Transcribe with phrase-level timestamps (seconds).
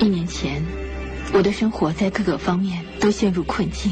[0.00, 0.62] 一年前，
[1.32, 3.90] 我的生活在各个方面都陷入困境，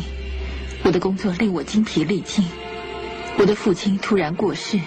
[0.85, 2.45] 我的工作令我精疲力尽，
[3.39, 4.79] 我的父亲突然过世，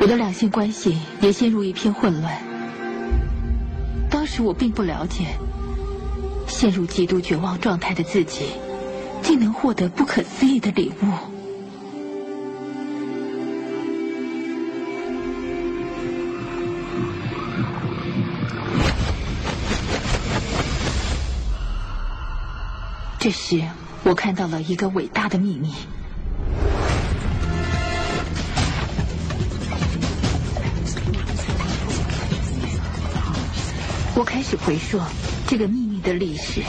[0.00, 2.42] 我的两性关系也陷入一片混乱。
[4.10, 5.26] 当时我并不了解，
[6.48, 8.46] 陷入极度绝望状态的自己，
[9.22, 11.39] 竟能获得不可思议的礼物。
[23.22, 23.62] 这时，
[24.02, 25.74] 我看到了一个伟大的秘密。
[34.14, 34.98] 我开始回溯
[35.46, 36.62] 这个秘密的历史。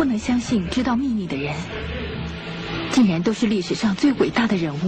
[0.00, 1.54] 不能相信，知道秘密的人，
[2.90, 4.78] 竟然都是历史上最伟大的人物。
[4.78, 4.80] 为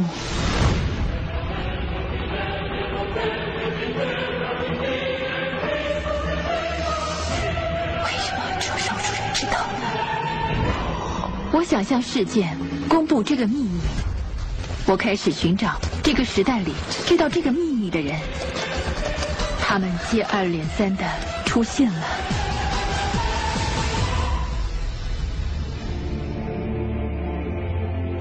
[8.16, 9.84] 什么只有少数人知道呢？
[11.52, 12.48] 我想向世界
[12.88, 13.80] 公布这个秘密。
[14.86, 16.72] 我开始寻找这个时代里
[17.06, 18.18] 知道这个秘密的人，
[19.60, 21.04] 他们接二连三的
[21.44, 22.02] 出现了。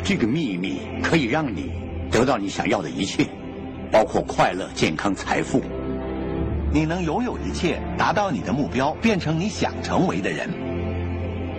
[0.03, 1.71] 这个秘密可以让你
[2.09, 3.27] 得到你想要的一切，
[3.91, 5.61] 包括快乐、健康、财富。
[6.73, 10.49] 你能拥有一切，达到你的目标，变成你想成为的人。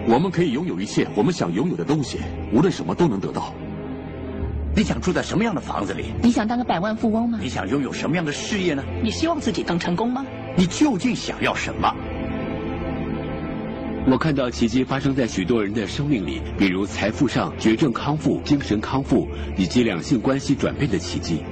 [0.09, 2.19] 我们可以拥有一切我们想拥有的东西，
[2.53, 3.55] 无论什么都能得到。
[4.75, 6.07] 你想住在什么样的房子里？
[6.23, 7.39] 你想当个百万富翁吗？
[7.41, 8.83] 你想拥有什么样的事业呢？
[9.03, 10.27] 你希望自己更成功吗？
[10.57, 11.95] 你究竟想要什么？
[14.05, 21.43] 我看到奇迹发生在许多人的生命里，比如财富上绝症康复、精神康复，以及两性关系转变的奇迹。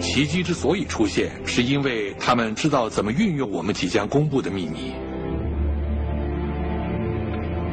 [0.00, 4.92] 奇迹之所以出现，是因为他们知道怎么运用我们即将公布的秘密。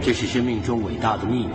[0.01, 1.53] 这是生命中伟大的秘密。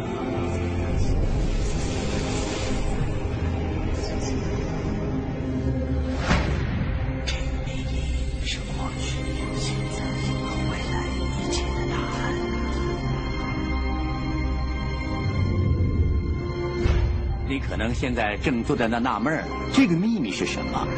[17.70, 20.88] 可能现在正坐在那纳闷儿，这个秘密是什么？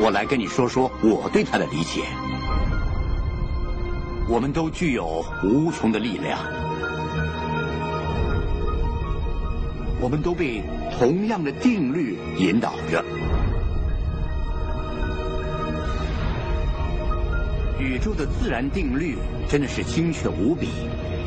[0.00, 2.02] 我来跟你说说我对它的理解。
[4.28, 6.40] 我们都具有无穷的力量，
[10.00, 10.64] 我们都被
[10.98, 13.04] 同样的定律引导着。
[17.78, 19.16] 宇宙的自然定律
[19.48, 20.70] 真的是精确无比。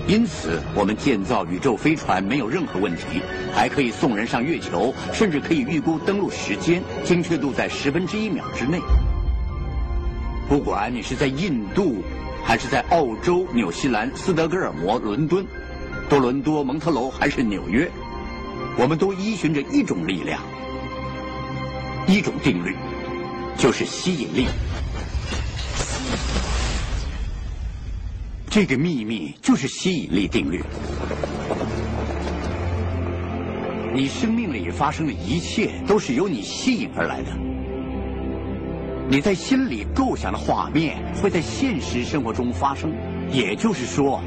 [0.05, 3.21] 因此，我们建造宇宙飞船没有任何问题，
[3.53, 8.81] 还可以送人上月球，甚至可以预估登陆时间，精确度在十分之一秒之内。
[10.49, 12.03] 不管你是在印度，
[12.43, 15.45] 还是在澳洲、纽西兰、斯德哥尔摩、伦敦、
[16.09, 17.89] 多伦多、蒙特楼，还是纽约，
[18.77, 20.41] 我们都依循着一种力量，
[22.07, 22.75] 一种定律，
[23.57, 24.47] 就是吸引力。
[28.55, 30.61] 这个秘密就是吸引力定律。
[33.95, 37.31] 你生命里发生的一切都是由你吸引而来的。
[39.09, 42.93] 你在心里构想的画面会在现实生活中发生，
[43.31, 44.21] 也就是说，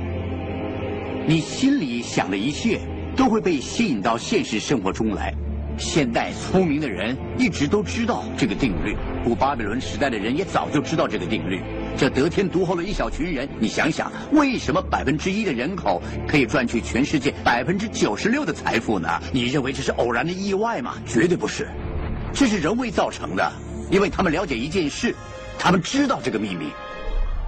[1.29, 2.81] 你心里想的一切
[3.15, 5.33] 都会被吸引到现实生活中来。
[5.79, 11.61] 现代聪明的人一直都知道这个定律，古巴比伦时代的人也早就知道这个定律。
[11.99, 19.09] 这得天独厚的一小群人，你想想，为什么百分之一的人口可以赚取全世界百分之九十六的财富呢？
[19.33, 20.97] 你认为这是偶然的意外吗？
[21.07, 21.67] 绝对不是，
[22.35, 23.51] 这是人为造成的，
[23.91, 25.15] 因为他们了解一件事，
[25.59, 26.67] 他们知道这个秘密。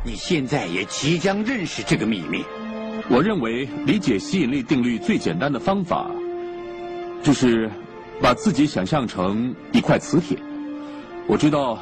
[0.02, 2.42] 你现在也即将认识这个秘密。
[3.10, 6.10] 我认为理解吸引力定律最简单的方法，
[7.22, 7.70] 就是
[8.22, 10.38] 把自己想象成一块磁铁。
[11.26, 11.78] 我知道。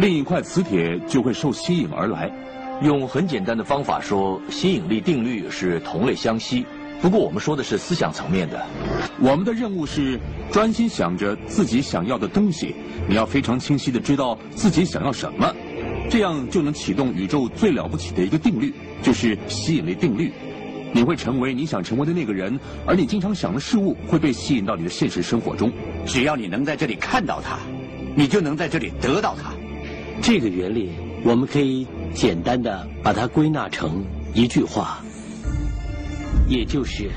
[0.00, 2.32] 另一块磁铁就会受吸引而来。
[2.80, 6.64] 用很简单的方法说，吸引力定律是同类相吸。
[7.02, 8.64] 不过我们说的是思想层面的。
[9.20, 10.18] 我们的任务是
[10.50, 12.74] 专心想着自己想要的东西。
[13.06, 15.54] 你要非常清晰的知道自己想要什么，
[16.08, 18.72] 这样就能启动宇宙最了不起的一个定律，
[19.02, 20.32] 就是吸引力定律。
[20.94, 25.70] 你会成为你想成为的那个人，而你经常想的事物会被吸引到你的现实生活中。
[26.06, 27.58] 只要你能在这里看到它，
[28.16, 29.52] 你就能在这里得到它。
[30.22, 30.90] 这个原理，
[31.24, 35.00] 我们可以简单的把它归纳成一句话，
[36.46, 37.10] 也就是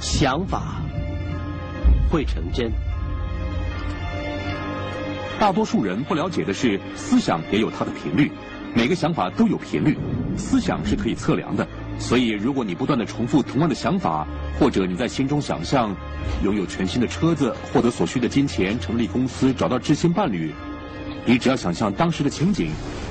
[0.00, 0.80] 想法
[2.10, 2.72] 会成真。
[5.38, 8.32] 大多数人不了解的是，思想也有它的频率，
[8.74, 9.96] 每个想法都有频率，
[10.36, 11.66] 思想是可以测量的。
[11.98, 14.26] 所以，如果你不断的重复同样的想法，
[14.58, 15.94] 或者你在心中想象
[16.42, 20.52] 拥有全新的车子、获得所需的金钱、成立公司、找到知心伴侣。
[21.24, 22.70] 你只要想象当时的情景，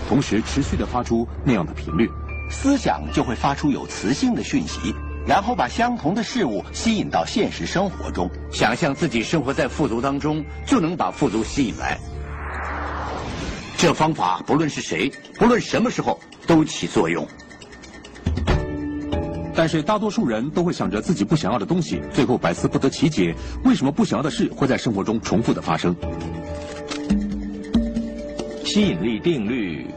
[0.09, 2.09] 同时持续的发出那样的频率，
[2.49, 4.93] 思想就会发出有磁性的讯息，
[5.27, 8.29] 然后把相同的事物吸引到现实生活中。
[8.51, 11.97] 想象自己生活在富足当中，就能把富足吸引来。
[13.77, 17.27] 这方法不论是谁，不论什么时候都起作用。
[19.53, 25.95] 但是大多数人都会想着自己不想要的东西，最后百思不得其解，为什么不想要的事会在生活中重复的发生？
[28.67, 29.87] 吸引力定律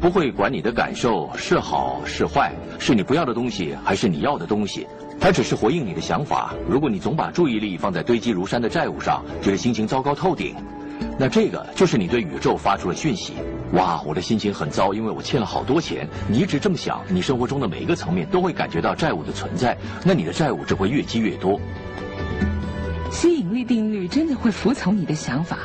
[0.00, 4.84] 不会管你的感受是好是坏，是你不要的东西还是你要的东西，
[5.20, 6.52] 它只是回应你的想法。
[6.68, 10.56] 如果你总把注意力放在堆积如山的债务上，觉得心情糟糕透顶，
[11.16, 13.34] 那这个就是你对宇宙发出了讯息。
[13.74, 16.04] 哇，我的心情很糟，因为我欠了好多钱。
[16.28, 21.60] 你一直这么想，你生活中的每一个层面都会感觉到债务的存在，那你的债务只会越积越多。
[23.12, 25.56] 吸引力定律真的会服从你的想法。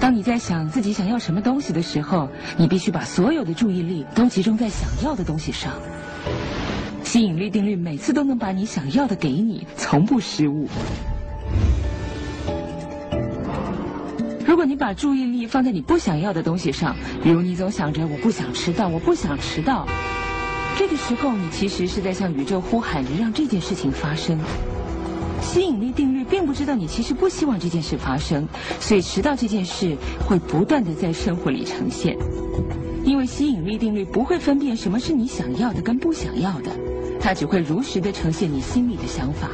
[0.00, 5.72] 当你在想自己想要什么东西的时候，你必须把所有的注意力都集中在想要的东西上。
[7.02, 10.68] 吸引力定律每次都能把你想要的给你，从不失误。
[14.46, 19.86] 如果你把注意力放在你不想要的东西上，比如你总想着我不想迟到，我不想迟到，
[20.78, 24.38] 这个时候你其实是在向宇宙呼喊着让这件事情发生。
[25.42, 28.46] 吸引力定律并不知道你其实不希望这件事发生，
[28.80, 29.96] 所以迟到这件事
[30.26, 32.16] 会不断的在生活里呈现。
[33.04, 36.70] 因为吸引力定律不会分辨什么是你想要的跟不想要的，
[37.20, 39.48] 它只会如实的呈现你心里的想法。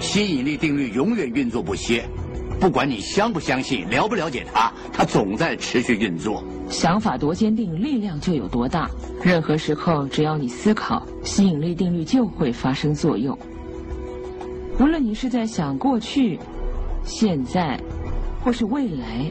[0.00, 2.08] 吸引力定律永远运作不歇，
[2.58, 6.42] 不管你相不相信、了不了解它，它总在持续运作。
[6.70, 8.88] 想法多坚定，力量就有多大。
[9.22, 13.36] 任何时候，只要你思考，吸引力定律就会发生作用。
[14.80, 16.38] 无论你是在想过去、
[17.02, 17.80] 现在，
[18.40, 19.28] 或是未来，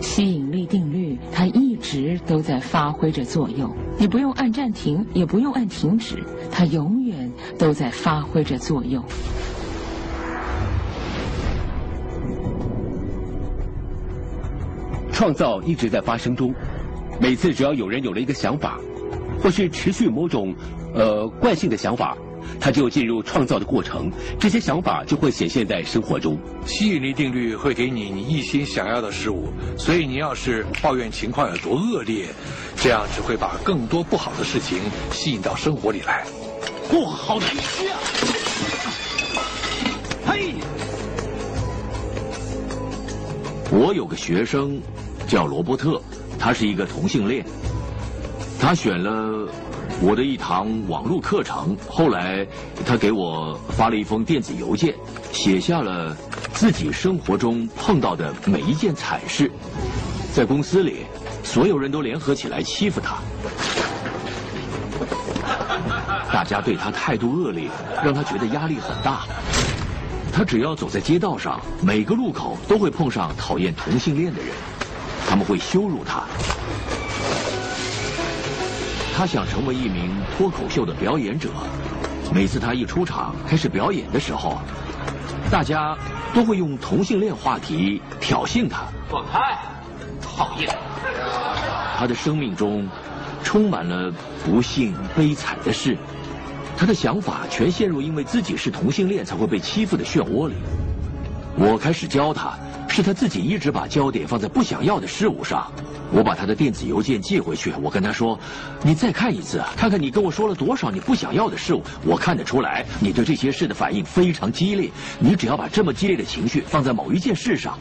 [0.00, 3.72] 吸引力定律它一直都在发挥着作用。
[3.96, 9.04] 你不用按暂停，也不用按停止，它永远都在发挥着作用。
[15.12, 16.52] 创造一直在发生中，
[17.20, 18.80] 每次只要有人有了一个想法，
[19.40, 20.52] 或是持续某种
[20.92, 22.16] 呃惯性的想法。
[22.60, 26.38] 他就进入创造的过程，这些想法就会显现在生活中。
[26.66, 32.26] 吸引力定律会给你你一心想要的事物，所以你要是抱怨情况有多恶劣，
[32.76, 34.78] 这样只会把更多不好的事情
[35.10, 36.26] 吸引到生活里来。
[36.92, 37.98] 哇，好难吃啊！
[40.26, 40.54] 嘿，
[43.70, 44.80] 我有个学生
[45.26, 46.00] 叫罗伯特，
[46.38, 47.44] 他是一个同性恋，
[48.58, 49.48] 他选了。
[50.00, 52.46] 我的一堂网络课程，后来
[52.86, 54.94] 他给我发了一封电子邮件，
[55.32, 56.16] 写下了
[56.52, 59.50] 自己生活中碰到的每一件惨事。
[60.32, 61.04] 在公司里，
[61.42, 63.16] 所有人都联合起来欺负他，
[66.32, 67.68] 大家对他态度恶劣，
[68.04, 69.24] 让他觉得压力很大。
[70.32, 74.50] 他只要走在街道上，每个路口都会碰上讨厌同性恋的人，
[75.28, 76.22] 他们会羞辱他。
[79.18, 81.48] 他想成为一名脱口秀的表演者。
[82.32, 84.58] 每次他一出场开始表演的时候，
[85.50, 85.98] 大家
[86.32, 88.84] 都会用同性恋话题挑衅他。
[89.10, 89.58] 滚开！
[90.22, 90.72] 讨厌！
[91.96, 92.88] 他的生命中
[93.42, 94.12] 充满了
[94.44, 95.98] 不幸、悲惨的事，
[96.76, 100.54] 他的想法全陷入因为自己是同性恋才会被欺负的漩涡里。
[101.56, 102.56] 我开始教他，
[102.86, 105.68] 是他自己一直把焦点放在不想要的事物上。
[106.12, 108.38] 我把他的电子邮件寄回去，我跟他说
[108.82, 111.82] ：“你再看一次，看看你跟我说了多少你不想要的事物。
[112.04, 114.90] 我看得出来，你对这些事的反应非常激烈。
[115.18, 117.78] 你只要把这么激烈的情绪放在某一件事上，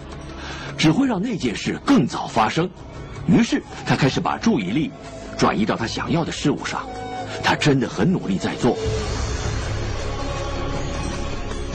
[0.77, 2.69] 只会让那件事更早发生。”
[3.27, 4.91] 于是他开始把注意力
[5.37, 6.81] 转移到他想要的事物上。
[7.43, 8.75] 他真的很努力在做。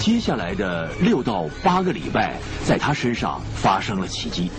[0.02, 4.50] 接下来的六到八个礼拜，在他身上发生了奇迹。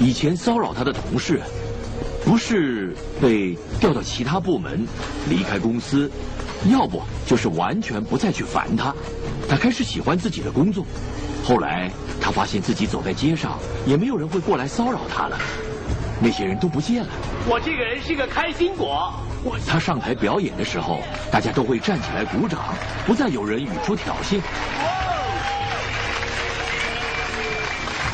[0.00, 1.40] 以前骚扰他的同事，
[2.24, 2.92] 不是
[3.22, 4.84] 被调到其他部门、
[5.28, 6.10] 离开公司，
[6.68, 8.92] 要不就是完全不再去烦他。
[9.48, 10.84] 他开始喜欢自己的工作。
[11.44, 11.88] 后来
[12.20, 15.38] 他发现自己走在街上，也没有人会过来骚扰他了。
[16.20, 17.08] 那些人都不见了。
[17.48, 19.14] 我这个人是个开心果。
[19.66, 22.74] 他上台表演的时候，大家都会站起来鼓掌，
[23.06, 24.40] 不再有人语出挑衅。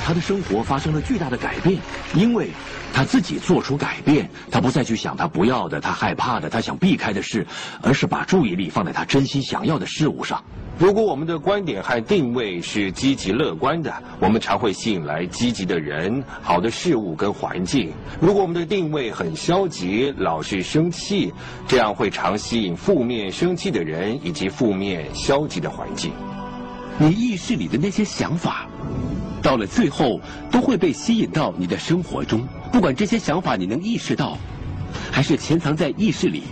[0.04, 1.80] 他的生活发生了巨大的改变，
[2.14, 2.50] 因为
[2.95, 4.30] 他自己做出改变。
[4.52, 7.45] 他不再去想他不要的、他害怕的、他想避开的事，
[7.83, 10.40] 而是把注意力放在他真心想要的事物上。
[10.78, 13.90] 如果我们的观点和定位是积极乐观的，
[14.21, 17.88] 我们常会吸引来积极的人、好的事物跟环境；
[18.21, 21.33] 如果我们的定位很消极，老是生气，
[21.66, 26.12] 这样会常吸引负面生气的人以及负面消极的环境。
[26.99, 28.68] 你意识里的那些想法，
[29.40, 32.47] 到了最后都会被吸引到你的生活中。
[32.71, 34.37] 不管这些想法你能意识到，
[35.11, 36.42] 还是潜藏在意识里，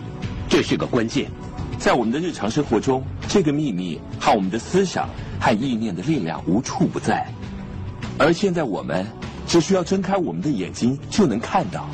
[0.49, 1.31] 这是个关键。
[1.85, 5.07] 在我们的日常生活中，这个秘密和我们的思想
[5.39, 7.27] 和意念的力量无处不在，
[8.19, 9.05] 而现在我们
[9.47, 11.87] 只需要睁开我们的眼睛就能看到。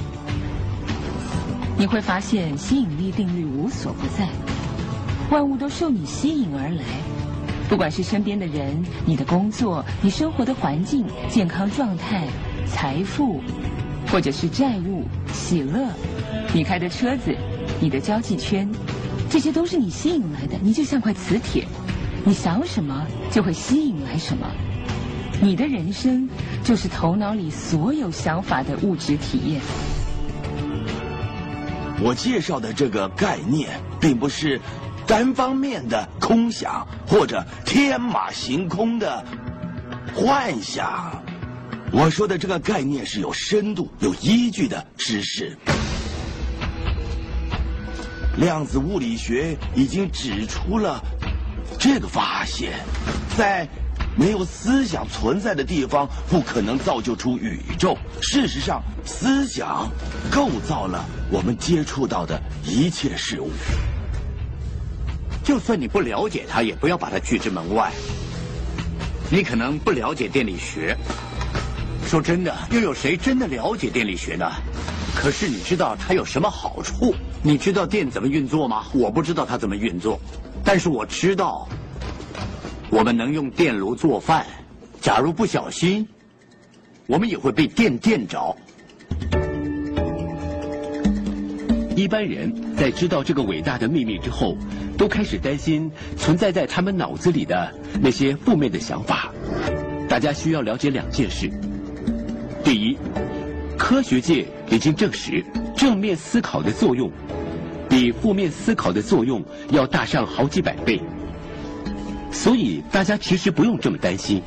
[1.77, 4.29] 你会发现吸引力定律无所不在，
[5.29, 6.85] 万物都受你吸引而来，
[7.69, 12.29] 不管是身边的人、你的工作、你生活的环境、健康状态、
[12.65, 13.41] 财富，
[14.07, 15.89] 或者是债务、喜乐，
[16.55, 17.35] 你开的车子、
[17.81, 18.71] 你的交际圈。
[19.31, 21.65] 这些都是你吸引来的，你就像块磁铁，
[22.25, 24.47] 你想什么就会吸引来什么。
[25.41, 26.29] 你的人生
[26.65, 29.61] 就是头脑里所有想法的物质体验。
[32.03, 34.61] 我介绍的这个概念，并不是
[35.07, 39.25] 单方面的空想或者天马行空的
[40.13, 41.23] 幻想。
[41.93, 45.57] 我说的这个概念是有深度、有依据的知识。
[48.41, 50.99] 量子物理学已经指出了
[51.79, 52.73] 这个发现：
[53.37, 53.69] 在
[54.17, 57.95] 没有思想存在的地方，不可能造就出宇宙。
[58.23, 59.87] 事实上，思想
[60.31, 63.51] 构造了我们接触到的一切事物。
[65.45, 67.93] 就算你不了解它，也不要把它拒之门外。
[69.31, 70.97] 你可能不了解电力学，
[72.07, 74.51] 说真的，又有谁真的了解电力学呢？
[75.15, 77.15] 可是你知道它有什么好处？
[77.43, 78.85] 你知道电怎么运作吗？
[78.93, 80.21] 我不知道它怎么运作，
[80.63, 81.67] 但是我知道，
[82.91, 84.45] 我们能用电炉做饭。
[85.01, 86.07] 假如不小心，
[87.07, 88.55] 我们也会被电电着。
[91.97, 94.55] 一般人在知道这个伟大的秘密之后，
[94.99, 99.33] 都开始担心存在在他们脑子里的那些负面的想法。
[100.11, 101.51] 大家需要了解两件事：
[102.63, 102.99] 第一，
[103.79, 105.43] 科学界已经证实
[105.81, 107.11] 正面思考的作用。
[107.89, 111.01] 比负面思考的作用要大上好几百倍，
[112.31, 114.43] 所以大家其实不用这么担心。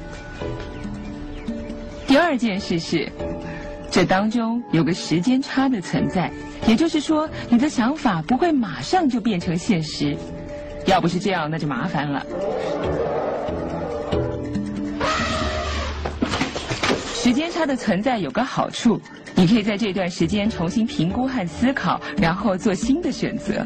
[2.05, 3.11] 第二件事是，
[3.89, 6.31] 这当中有个时间差的存在，
[6.67, 10.15] 也就是说，你的想法不会马上就变成现实。
[10.85, 12.23] 要不是这样，那就麻烦了。
[17.53, 19.00] 它的存在有个好处。
[19.36, 23.65] 你可以在这段时间重新评估和思考，然后做新的选择。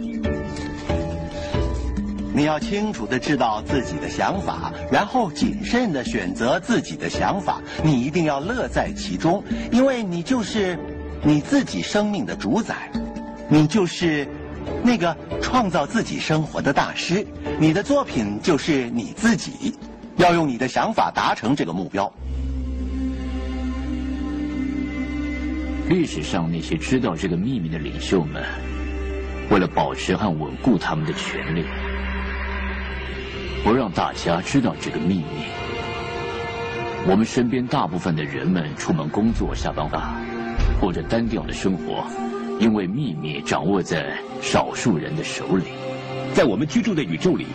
[2.33, 7.61] 你要清楚的知道自己的想法，然后谨慎的选择自己的想法。
[7.83, 10.77] 你一定要乐在其中，因为你就是
[11.23, 12.91] 你自己生命的主宰，
[13.49, 14.27] 你就是
[14.83, 17.25] 那个创造自己生活的大师。
[17.59, 19.75] 你的作品就是你自己，
[20.17, 22.13] 要用你的想法达成这个目标。
[25.89, 28.43] 历史上那些知道这个秘密的领袖们，
[29.49, 31.63] 为了保持和稳固他们的权利，
[33.63, 35.45] 不让大家知道这个秘密。
[37.07, 40.19] 我们身边大部分的人们出门工作、下班吧，
[40.77, 42.05] 过着单调的生活，
[42.59, 45.67] 因为秘密掌握在少数人的手里。
[46.33, 47.47] 在我们居住的宇宙里，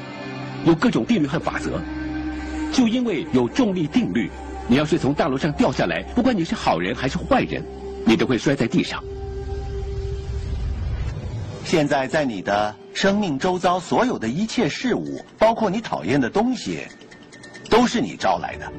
[0.65, 1.79] 有各种定律和法则。
[2.73, 4.31] 就因为有重力定律，
[4.67, 7.62] 你要是从大楼上掉下来，不管你是好人还是坏人，
[8.04, 9.02] 你都会摔在地上。
[11.64, 16.80] 现在在你的生命周遭，所有的一切事物，包括你讨厌的东西，
[17.71, 18.71] 都是你招来的。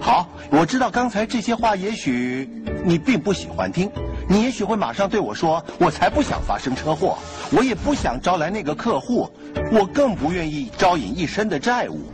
[0.00, 2.48] 好，我知道刚才这些话也许
[2.84, 3.88] 你并不喜欢听，
[4.28, 7.16] 你也许会马上对我说：“我才不想发生车祸，
[7.52, 9.30] 我也不想招来那个客户，
[9.70, 12.10] 我更不愿意招引一身的债务。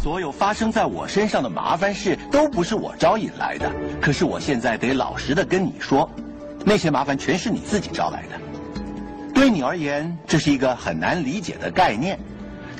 [0.00, 3.70] 所有发生在我身上的麻烦事都不是我招引来的。
[4.00, 6.08] 可是我现在得老实的跟你说，
[6.64, 8.38] 那些麻烦全是你自己招来的。
[9.34, 12.18] 对你而言，这是一个很难理解的概念。”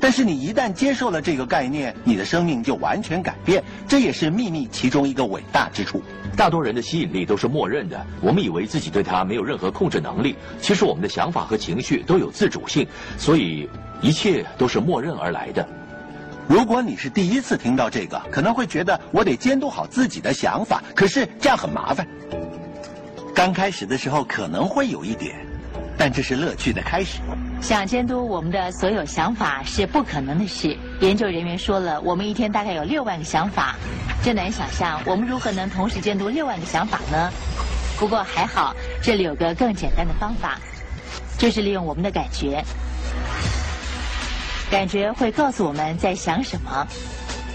[0.01, 3.65] 但是你一旦接受了这个概念，你的生命就完全改变。
[3.89, 6.01] 这也是秘密其中一个伟大之处。
[6.37, 10.37] 大多人的吸引力都是默认的，我们以为自己对它没有任何控制能力。
[10.61, 13.69] 其实我们的想法和情绪都有自主性，所以
[14.01, 15.69] 一切都是默认而来的。
[16.49, 22.09] 如果你是第一次听到这个，可能会觉得我得监督好自己的想法，可是这样很麻烦。
[23.35, 25.37] 刚开始的时候可能会有一点，
[25.99, 27.21] 但这是乐趣的开始。
[27.61, 30.75] 想监督我们的所有想法是不可能的事。
[31.01, 33.77] 研究人员说了，我们一天大概有六万个想法，
[34.25, 37.31] 真难想象我们如何能同时监督六万个想法呢？
[37.99, 40.59] 不过还好，这里有个更简单的方法，
[41.37, 42.65] 就是利用我们的感觉。
[44.71, 46.87] 感觉会告诉我们在想什么。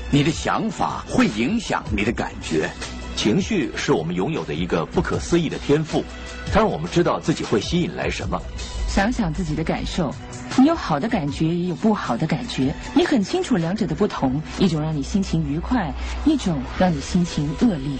[0.09, 2.69] 你的想法会影响你的感觉。
[3.15, 6.03] 情绪是我们拥有的一个不可思议的天赋，
[6.51, 8.41] 它让我们知道自己会吸引来什么。
[8.87, 10.13] 想想自己的感受，
[10.57, 12.73] 你有好的感觉，也有不好的感觉。
[12.95, 15.93] 你很清楚两者的不同，一种让你心情愉快，
[16.25, 17.97] 一种让你心情恶劣。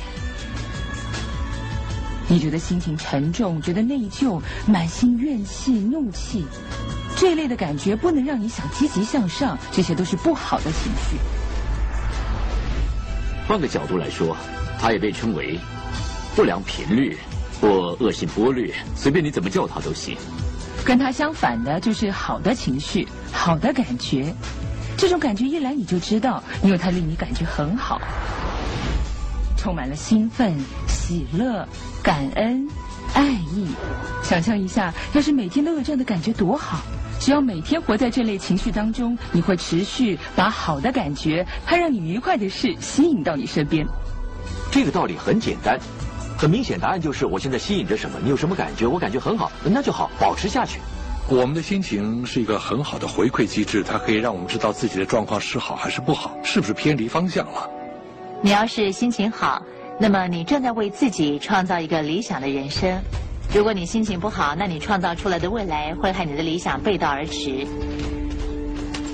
[2.27, 6.45] 你觉得心情沉重，觉得内疚，满心怨气、怒气，
[7.15, 11.17] 这类的感觉不能让你想积极向上，这些都是不好的情绪。
[13.47, 14.35] 换个角度来说，
[14.79, 15.59] 它也被称为
[16.35, 17.17] 不良频率
[17.59, 20.17] 或恶性波率，随便你怎么叫它都行。
[20.85, 24.33] 跟它相反的就是好的情绪、好的感觉。
[24.97, 27.99] 这种感觉一来你就知道，因为它令你感觉很好，
[29.57, 30.57] 充满了兴奋、
[31.03, 31.67] 喜乐、
[32.01, 32.65] 感恩、
[33.13, 33.67] 爱意。
[34.23, 36.79] 想象一下，要是每天都有这样的感觉多好！
[37.19, 43.85] 只要每天活在这类情绪当中，你会持续把好的感觉、它让你愉快的事吸引到你身边。
[44.71, 45.77] 这个道理很简单。
[46.37, 48.17] 很明显，答案就是我现在吸引着什么？
[48.23, 48.87] 你有什么感觉？
[48.87, 50.79] 我感觉很好，那就好，保持下去。
[51.27, 57.69] 我们的心情是一个很好的回馈机制，它可以让我们知道自己的状况是好还是不好，是不是偏离方向了。
[58.41, 59.61] 你要是心情好，
[59.99, 62.99] 那么你正在为自己创造一个理想的人生；
[63.53, 67.65] 如果你心情不好，那你创造出来的未来会和你的理想背道而驰。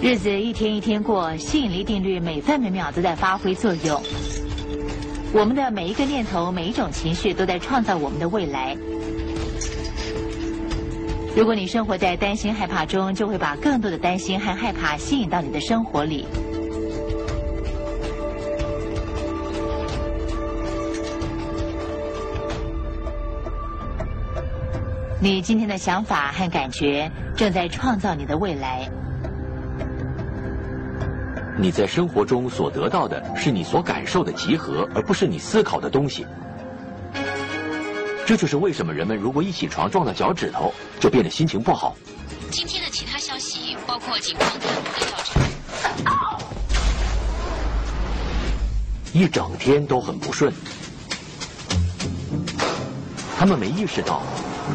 [0.01, 4.01] 日子一天一天过，吸引力定律每分每秒都在发挥作用。
[5.33, 8.75] 我们的每一个念头、每一种情绪，都在创造我们的未来。
[11.35, 16.25] 如果你生活在担心、害怕中，就会把更多的担心和害怕吸引到你的生活里。
[25.21, 28.89] 你今天的想法和感觉，正在创造你的未来。
[31.57, 36.25] 你在生活中所得到的是你所感受的集合，而不是你思考的东西。
[38.25, 41.97] 这就是为什么人们如果一起床撞到脚趾头，就变得心情不好。
[42.49, 46.39] 今天的其他消息包括警方的调查。
[49.11, 50.53] 一整天都很不顺，
[53.37, 54.21] 他们没意识到，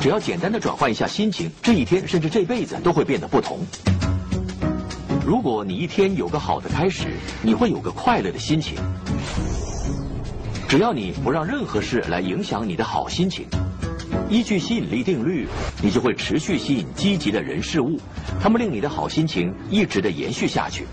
[0.00, 3.61] 只要简单的转换一下心情，这一天甚至这辈子都会变得不同。
[5.26, 7.07] 如果你一天有个好的开始，
[7.42, 8.76] 你会有个快乐的心情。
[10.68, 13.46] 只要你不让任何事来影响你的好心情，
[14.28, 15.46] 依据吸引力定律，
[15.83, 17.98] 你就会持续吸引积极的人事物，
[18.42, 20.87] 他们令你的好心情一直的延续下去。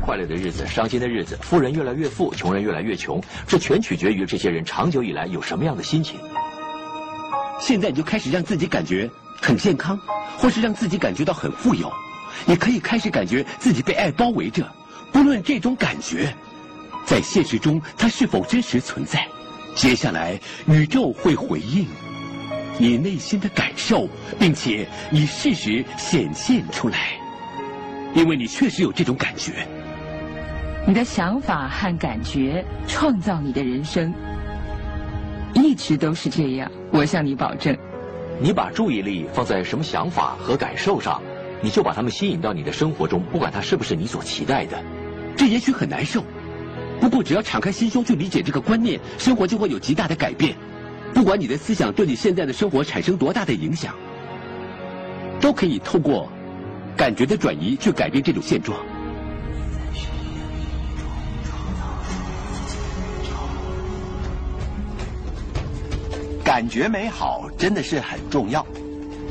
[0.00, 6.18] 快乐的日子，伤心的日子，富人越来越富，穷人越来越穷，这全取决于这些人长久以来有什么样的心情。
[7.58, 9.98] 现在你就开始让自己感觉很健康，
[10.38, 11.90] 或是让自己感觉到很富有。
[12.44, 14.70] 你可以开始感觉自己被爱包围着，
[15.12, 16.32] 不论这种感觉
[17.04, 19.26] 在现实中它是否真实存在。
[19.74, 21.86] 接下来，宇宙会回应
[22.78, 26.98] 你内心的感受，并且以事实显现出来，
[28.14, 29.66] 因为你确实有这种感觉。
[30.86, 34.14] 你的想法和感觉创造你的人生，
[35.76, 36.70] 直都是这样。
[36.90, 37.76] 我向你保证。
[38.40, 41.22] 你把注意力放在什么想法和感受上，
[41.62, 44.76] 你就把它们吸引到你的生活中，不管它是不是你所期待的。
[45.36, 46.22] 这也许很难受，
[47.00, 50.54] 不过只要敞开心胸去理解这个观念，生活就会有极大的改变。
[51.14, 53.94] 不管你的思想对你现在的生活产生多大的影响，
[55.40, 56.30] 都可以透过
[56.94, 58.78] 感觉的转移去改变这种现状。
[66.56, 68.64] 感觉美好真的是很重要，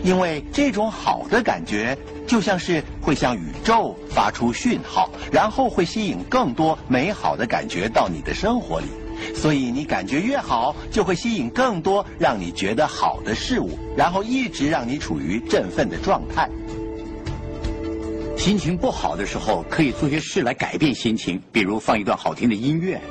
[0.04, 8.86] 因为这种好的感觉就像是会向宇宙发出讯号，然后会吸引更多美好的感觉到你的生活里。
[9.34, 16.48] 所以你感觉越好，就会吸引更多让你觉得好的事物，然后一直让你处于振奋的状态。
[18.38, 23.02] 心情不好的时候，可以做些事来改变心情，比如放一段好听的音乐，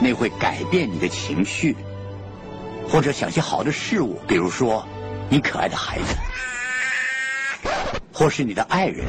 [0.00, 1.76] 那会改变你的情绪。
[2.90, 4.84] 或者想些好的事物，比如说
[5.28, 6.16] 你可爱的孩子，
[8.12, 9.06] 或是你的爱人，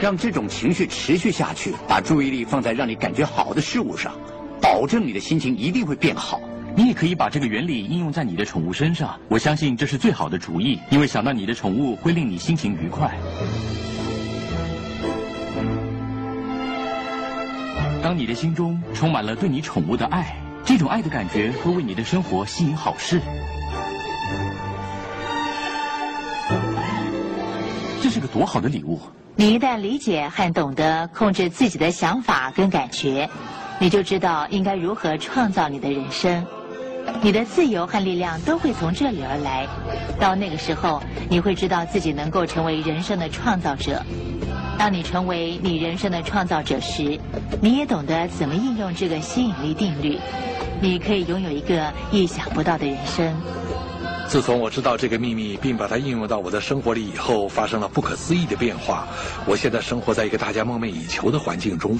[0.00, 4.14] 让这种情绪持续下去，把注意力放在让你感觉好的事物上，
[4.58, 6.40] 保证你的心情一定会变好。
[6.74, 13.14] 你也可以把这个原理应用在你的宠物身上，我相信这是最好的主意，因为想到你的宠物会令你心情愉快。
[18.02, 20.34] 当你的心中充满了对你宠物的爱。
[20.78, 23.20] 这种爱的感觉会为你的生活吸引好事，
[28.00, 29.00] 这是个多好的礼物！
[29.34, 33.28] 你一旦理解和懂得控制自己的想法跟感觉，
[33.80, 36.46] 你就知道应该如何创造你的人生。
[37.22, 39.66] 你的自由和力量都会从这里而来。
[40.20, 44.00] 到那个时候，你会知道自己能够成为人生的创造者。
[44.78, 47.18] 当你成为你人生的创造者时，
[47.60, 50.16] 你也懂得怎么应用这个吸引力定律。
[50.80, 53.34] 你可以拥有一个意想不到的人生。
[54.28, 59.08] 自从我知道这个秘密，并把它应用到我的生活里以后，发生了不可思议的变化。
[59.46, 61.98] 我现在生活在一个大家梦寐以求的环境中。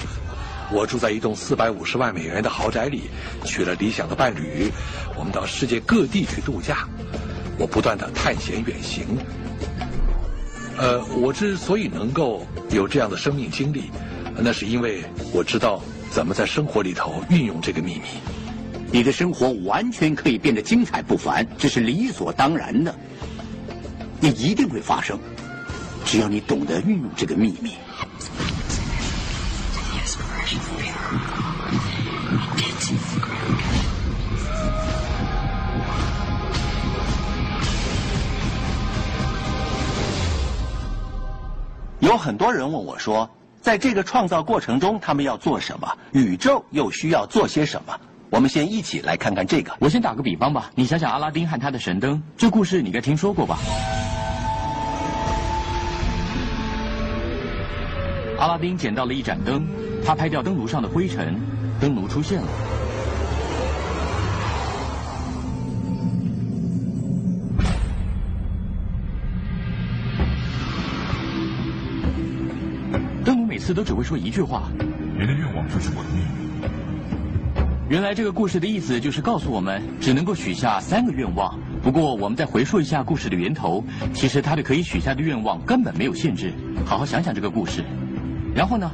[0.70, 3.10] 我住在一栋四百五十万美元的豪宅里，
[3.44, 4.70] 娶了理想的伴侣。
[5.16, 6.86] 我们到世界各地去度假。
[7.58, 9.04] 我不断的探险远行。
[10.78, 13.90] 呃，我之所以能够有这样的生命经历，
[14.36, 18.02] 那是因为我知道怎么在生活里头运用这个秘密。
[18.92, 22.94] 你的生活完全可以变得精彩不凡，这是理所当然的。
[24.20, 25.18] 也一定会发生，
[26.04, 27.74] 只要你懂得运用这个秘密。
[42.08, 43.28] 有很多人问我说，
[43.60, 45.86] 在这个创造过程中，他们要做什么？
[46.12, 47.94] 宇宙又需要做些什么？
[48.30, 49.76] 我们先一起来看看这个。
[49.78, 53.58] 我先打个比方吧，你想想阿拉丁和他的神灯，这故事你应该听说过吧？
[58.38, 59.66] 阿拉丁捡到了一盏灯，
[60.02, 61.38] 他拍掉灯炉上的灰尘，
[61.78, 62.48] 灯炉出现了。
[73.68, 74.70] 次都只会说一句话
[75.12, 76.70] ：“你的愿望就是我的命运。”
[77.90, 81.54] 原来这个故事的意思就是告诉我们，只能够许下三个愿望。
[81.82, 86.50] 不过我们再回溯一下故事的源头，其实他的可以许下的愿望根本没有限制。
[86.86, 87.84] 好好想想这个故事，
[88.54, 88.90] 然后呢，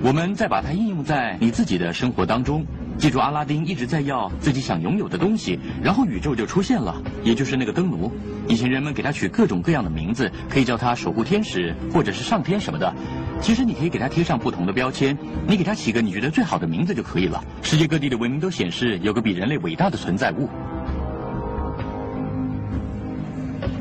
[0.00, 2.64] 我们再把它应用在你自己的生活当中。
[2.98, 8.12] 记住，阿拉丁一直在要自己想拥有的东西，然后宇宙就出现了，也就是那个灯炉。
[8.46, 12.94] 以前人们给它取各种各样的名字，可以叫它守护天使，或者是上天什么的。
[13.42, 17.42] 其实你可以给它贴上不同的标签，你给它起个你觉得最好的名字就可以了。
[17.60, 20.48] 世界各地的文明都显示有个比人类伟大的存在物，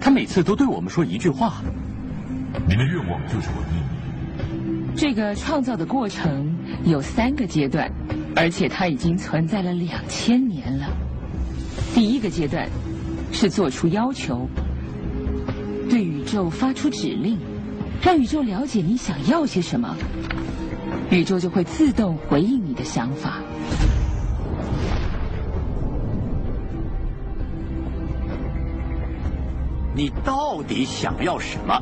[0.02, 1.62] 他每次都对我们说一句话
[2.67, 7.89] ：“你的愿望就是我的秘密。”这个创造的过程有三个阶段，
[8.36, 10.88] 而且它已经存在了两千年了。
[11.93, 12.67] 第一个阶段
[13.32, 14.50] 是做出要求，
[15.88, 17.38] 对宇宙发出指令。
[18.01, 19.95] 让宇宙了解你想要些什么，
[21.11, 23.39] 宇宙就会自动回应你的想法。
[29.93, 31.79] 你到底想要什么？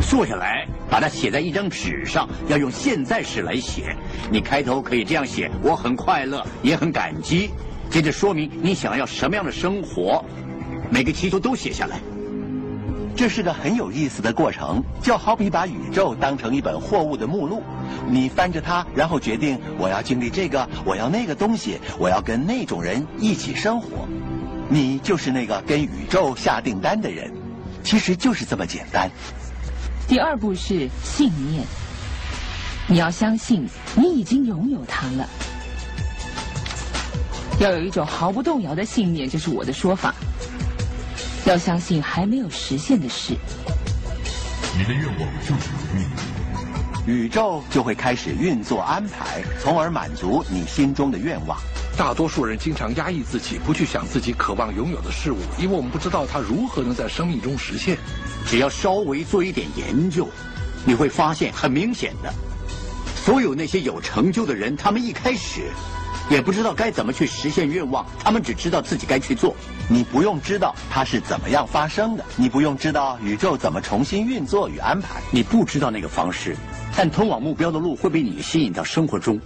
[0.00, 3.94] 坐下来，把它写在一张纸上，要用现在时来写。
[4.30, 7.50] 你开头可以这样写：我很快乐，也很感激。
[7.90, 10.24] 接着说明你想要什么样的生活，
[10.90, 12.00] 每个祈求都写下来。
[13.16, 17.62] 这是个很有意思的过程，就好比把宇宙当成一本货物的目录，
[18.06, 24.06] 你翻着它，然后决定我要经历这个，我要那个东西，我要跟那种人一起生活。
[24.68, 27.32] 你就是那个跟宇宙下订单的人，
[27.82, 29.10] 其实就是这么简单。
[30.06, 31.64] 第二步是信念，
[32.86, 35.26] 你要相信你已经拥有它了，
[37.60, 40.14] 要有一种毫不动摇的信念，这是我的说法。
[41.46, 43.36] 要相信还没有实现的事。
[44.76, 51.56] 你的愿望就是你的宇宙就会开始运作安排，从而满足你心中的愿望。
[51.96, 57.96] 大多数人经常压抑自己，不去想自己渴望拥有的事物，因为我们不知道它如何能在生命中实现。
[58.44, 60.28] 只要稍微做一点研究，
[60.84, 62.34] 你会发现很明显的，
[63.24, 65.70] 所有那些有成就的人，他们一开始
[66.28, 69.56] 也不知道该怎么去实现愿望，他们只知道自己该去做。
[69.88, 75.20] 你不用知道它是怎么样发生的，你不用知道宇宙怎么重新运作与安排。
[75.30, 76.56] 你不知道那个方式，
[76.96, 79.40] 但通往目标的路会被你吸引到生活中。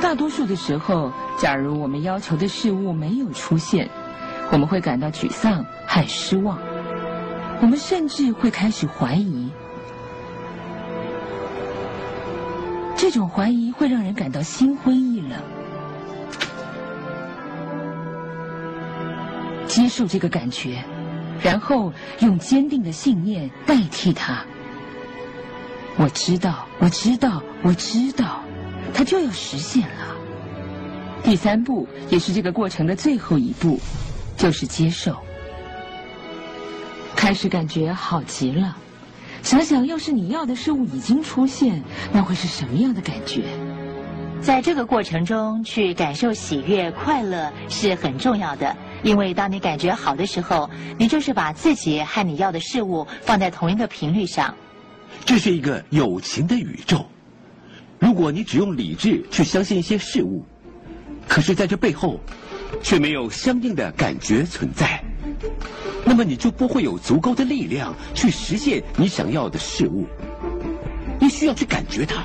[0.00, 3.88] 大多数的时候，假如我们要求的事物没有出现，
[4.52, 6.58] 我们会感到沮丧和失望，
[7.60, 9.50] 我们甚至会开始怀疑。
[12.96, 15.17] 这种怀疑会让人感到心灰意
[19.68, 20.82] 接受这个感觉，
[21.42, 24.44] 然后用坚定的信念代替它。
[25.96, 28.40] 我知道，我知道，我知道，
[28.94, 30.16] 它就要实现了。
[31.22, 33.78] 第三步，也是这个过程的最后一步，
[34.36, 35.16] 就是接受。
[37.14, 38.76] 开始感觉好极了，
[39.42, 43.42] 想想要是你要的事物已经出现，那会是什么样的感觉？
[44.40, 48.76] 在这个过程中，去感受喜悦、快乐是很重要的。
[49.02, 54.54] 因为当你感觉好的时候，你就是把自己和你要的事物放在同一个频率上。
[55.24, 57.06] 这是一个有情的宇宙。
[57.98, 60.44] 如果你只用理智去相信一些事物，
[61.26, 62.20] 可是在这背后
[62.82, 65.02] 却没有相应的感觉存在，
[66.04, 70.06] 那么你就不会有足够的力量去实现你想要的事物。
[71.20, 72.24] 你需要去感觉它。